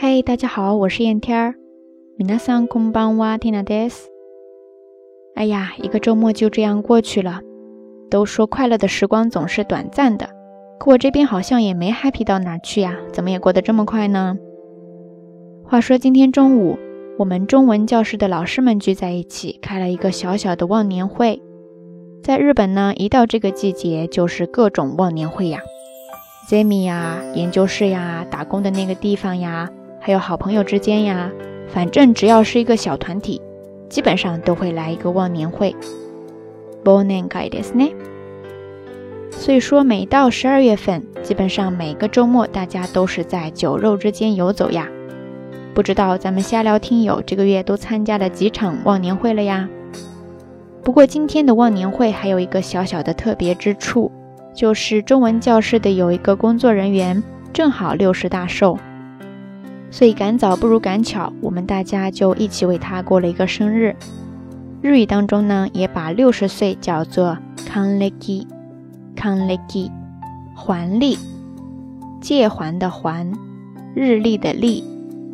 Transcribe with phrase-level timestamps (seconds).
[0.00, 1.56] 嗨，大家好，我是燕天儿。
[2.16, 4.08] 米娜桑空邦哇天娜德斯。
[5.34, 7.40] 哎呀，一个周末就这样过去了。
[8.08, 10.30] 都说快乐的时光总是短暂的，
[10.78, 12.96] 可我这边好像也没 happy 到哪去呀？
[13.12, 14.38] 怎么也过得这么快呢？
[15.64, 16.78] 话说今天中午，
[17.18, 21.42] 我们中文教室的老师们聚在一起，开了一个小小的忘年会。
[22.22, 25.58] 在日本呢，一到这个季节，就是各种忘年会呀
[26.48, 29.68] ，Zemi 呀，研究室呀，打工的那个地方呀，
[29.99, 31.31] 还有好朋友之间呀，
[31.67, 33.41] 反正只要是一个小团体，
[33.89, 35.75] 基本上都会来一个忘年会。
[36.83, 37.93] 忘年会ですね。
[39.31, 44.87] 所以说，每到十二月份，基本上每个周末，大家都是在酒肉之间游走呀。
[45.73, 49.67] 不知道咱们瞎聊听友这个月都参加了几场忘年会了呀？
[50.83, 54.11] 不过今天的忘年会还有一个小小的特别之处，
[54.53, 58.77] 就是中文教室的有一个工作人员正好六十大寿，
[59.91, 63.95] 所以赶早不如赶巧，我们大家就一起为他过了一个生日。
[64.81, 68.47] 日语当中呢，也把六十岁叫做康历基，
[69.15, 69.91] 康历基，
[70.55, 71.17] 还历，
[72.19, 73.31] 借还的还，
[73.95, 74.83] 日历的历，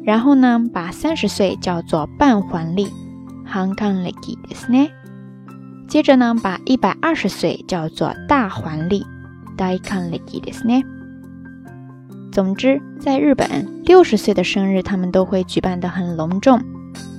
[0.03, 2.87] 然后呢，把三十岁叫做半还历，
[3.51, 4.89] 半康历基ですね。
[5.87, 9.03] 接着呢，把一百二十岁叫做大还历，
[9.57, 10.83] 大康历基ですね。
[12.33, 16.61] 总之，在日本，六十岁的生日他们都会举办的很隆重，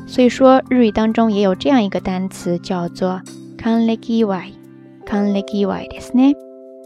[0.06, 3.20] 所以说日语当中也有这样一个单词叫做
[3.58, 4.52] 康历基ワイ，
[5.04, 6.34] 康历基ワイですね，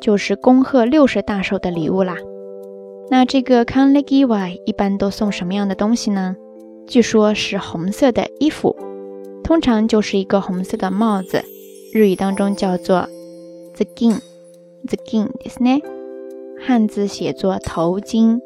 [0.01, 2.17] 就是恭贺六十大寿的礼物啦。
[3.11, 6.35] 那这个康历基ワイ一般都送什么样的东西呢？
[6.87, 8.75] 据说是红色的衣服，
[9.43, 11.45] 通常就是一个红色的帽子。
[11.93, 13.09] 日语当中叫做
[13.77, 15.81] the gin，the gin ですね，
[16.66, 18.40] 汉字写作头巾。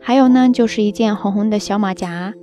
[0.00, 2.34] 还有呢，就是一件红红的小马甲，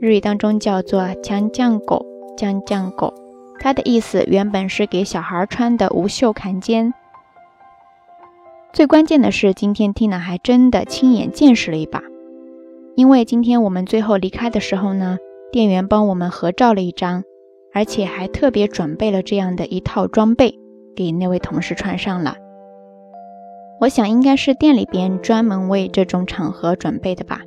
[0.00, 3.12] 日语当中叫做将将狗，将将狗。
[3.58, 6.94] 它的意思原本是给小孩穿的无袖坎肩。
[8.72, 12.02] 最关键的是，今天 Tina 还真的亲眼见识了一把，
[12.96, 15.18] 因为今天我们最后离开的时候呢，
[15.52, 17.24] 店员帮我们合照了一张。
[17.74, 20.58] 而且还特别准备了这样的一套装备
[20.94, 22.36] 给那位同事穿上了。
[23.82, 27.40] 我想应该是店里边专门为这种场合准备的吧。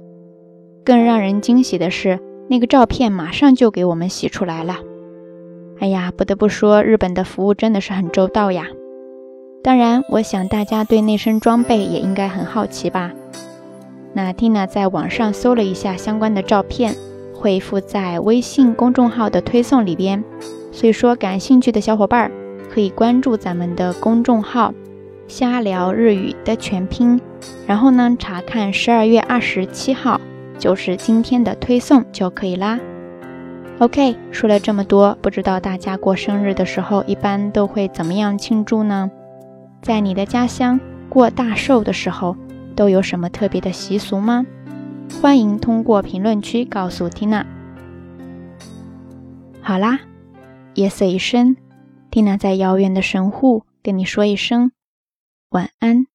[0.83, 2.19] 更让人惊喜的是，
[2.49, 4.79] 那个照片马上就给我们洗出来了。
[5.79, 8.65] 哎呀，不得不说，日本的服务真的是很周到呀。
[9.63, 13.13] 当然，我想大家对那身装备也应该很好奇吧。
[14.11, 16.93] 那 Tina 在网上搜了一下相关的照片。
[17.33, 20.23] 会附在微信公众号的推送里边，
[20.71, 22.31] 所以说感兴趣的小伙伴
[22.69, 24.73] 可以关注咱们的公众号
[25.27, 27.19] “瞎聊日语”的全拼，
[27.67, 30.19] 然后呢查看十二月二十七号，
[30.57, 32.79] 就是今天的推送就可以啦。
[33.79, 39.11] OK，说了这么多，不知道大家过生日的时候一般都会怎么样庆祝呢？
[39.81, 42.37] 在你的家乡过大寿的时候，
[42.75, 44.45] 都有什么特别的习俗吗？
[45.21, 47.45] 欢迎通过评论区告诉缇娜。
[49.61, 49.99] 好啦，
[50.75, 51.57] 夜色已深，
[52.09, 54.71] 缇娜在遥远的神户跟你说一声
[55.55, 56.14] 晚安。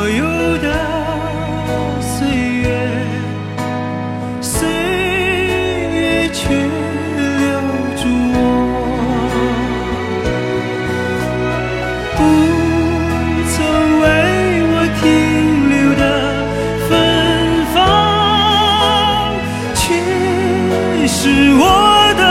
[21.07, 22.23] 是我的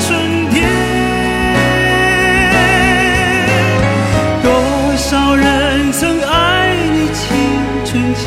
[0.00, 0.54] 春天。
[4.42, 4.46] 多
[4.96, 7.24] 少人曾爱你青
[7.84, 8.26] 春经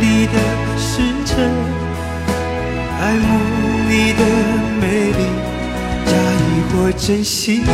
[0.00, 0.32] 历的
[0.76, 0.90] 时
[1.24, 1.50] 辰，
[3.00, 3.28] 爱慕
[3.88, 4.20] 你的
[4.80, 5.20] 美丽，
[6.06, 7.64] 假意或真心。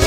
[0.00, 0.06] 只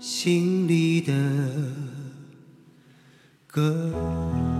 [0.00, 1.12] 心里的
[3.48, 4.57] 歌。